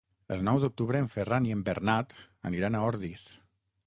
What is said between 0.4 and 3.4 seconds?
nou d'octubre en Ferran i en Bernat aniran a Ordis.